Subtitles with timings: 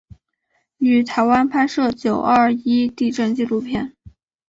[0.79, 3.93] 于台湾拍摄九二一地震纪录片。